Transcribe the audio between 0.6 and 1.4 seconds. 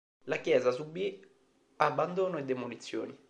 subì